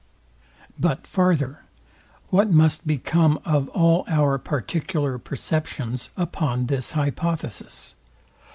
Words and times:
But 0.79 1.05
farther, 1.05 1.59
what 2.31 2.49
must 2.49 2.87
become 2.87 3.39
of 3.45 3.69
all 3.69 4.03
our 4.07 4.39
particular 4.39 5.19
perceptions 5.19 6.09
upon 6.17 6.65
this 6.65 6.93
hypothesis? 6.93 7.93